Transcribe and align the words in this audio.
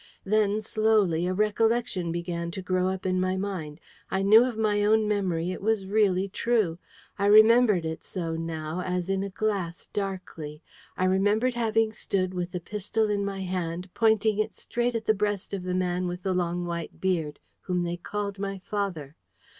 Then 0.25 0.61
slowly 0.61 1.27
a 1.27 1.33
recollection 1.35 2.11
began 2.11 2.49
to 2.57 2.61
grow 2.63 2.87
up 2.87 3.05
in 3.05 3.19
my 3.19 3.37
mind. 3.37 3.79
I 4.09 4.23
knew 4.23 4.43
of 4.45 4.57
my 4.57 4.83
own 4.83 5.07
memory 5.07 5.51
it 5.51 5.61
was 5.61 5.85
really 5.85 6.27
true. 6.27 6.79
I 7.19 7.27
remembered 7.27 7.85
it 7.85 8.03
so, 8.03 8.35
now, 8.35 8.81
as 8.83 9.11
in 9.11 9.21
a 9.21 9.29
glass, 9.29 9.85
darkly. 9.85 10.63
I 10.97 11.05
remembered 11.05 11.53
having 11.53 11.93
stood, 11.93 12.33
with 12.33 12.49
the 12.51 12.59
pistol 12.59 13.11
in 13.11 13.23
my 13.23 13.41
hand, 13.43 13.91
pointing 13.93 14.39
it 14.39 14.55
straight 14.55 14.95
at 14.95 15.05
the 15.05 15.13
breast 15.13 15.53
of 15.53 15.61
the 15.61 15.75
man 15.75 16.07
with 16.07 16.23
the 16.23 16.33
long 16.33 16.65
white 16.65 16.99
beard 16.99 17.39
whom 17.59 17.83
they 17.83 17.95
called 17.97 18.39
my 18.39 18.57
father. 18.57 19.15